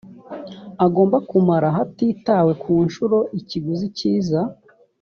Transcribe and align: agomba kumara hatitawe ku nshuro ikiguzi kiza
agomba 0.85 1.17
kumara 1.29 1.67
hatitawe 1.77 2.51
ku 2.63 2.71
nshuro 2.87 3.17
ikiguzi 3.39 3.85
kiza 3.97 4.41